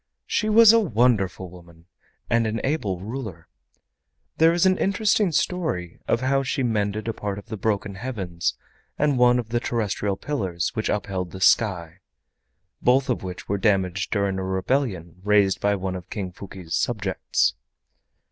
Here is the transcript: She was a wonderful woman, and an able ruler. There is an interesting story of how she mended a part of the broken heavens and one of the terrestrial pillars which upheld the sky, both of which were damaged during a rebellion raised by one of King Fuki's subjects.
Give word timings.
She 0.25 0.49
was 0.49 0.73
a 0.73 0.79
wonderful 0.79 1.51
woman, 1.51 1.85
and 2.27 2.47
an 2.47 2.59
able 2.63 3.01
ruler. 3.01 3.47
There 4.37 4.51
is 4.51 4.65
an 4.65 4.79
interesting 4.79 5.31
story 5.31 5.99
of 6.07 6.21
how 6.21 6.41
she 6.41 6.63
mended 6.63 7.07
a 7.07 7.13
part 7.13 7.37
of 7.37 7.45
the 7.49 7.55
broken 7.55 7.93
heavens 7.93 8.55
and 8.97 9.19
one 9.19 9.37
of 9.37 9.49
the 9.49 9.59
terrestrial 9.59 10.17
pillars 10.17 10.71
which 10.73 10.89
upheld 10.89 11.29
the 11.29 11.39
sky, 11.39 11.99
both 12.81 13.11
of 13.11 13.21
which 13.21 13.47
were 13.47 13.59
damaged 13.59 14.09
during 14.09 14.39
a 14.39 14.43
rebellion 14.43 15.17
raised 15.23 15.61
by 15.61 15.75
one 15.75 15.93
of 15.95 16.09
King 16.09 16.31
Fuki's 16.31 16.73
subjects. 16.75 17.53